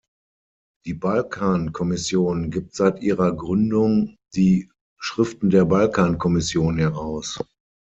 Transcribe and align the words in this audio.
Die 0.87 0.95
Balkan-Kommission 0.95 2.49
gibt 2.49 2.73
seit 2.73 3.03
ihrer 3.03 3.35
Gründung 3.35 4.15
die 4.33 4.71
"Schriften 4.99 5.51
der 5.51 5.65
Balkan-Kommission" 5.65 6.79
heraus. 6.79 7.39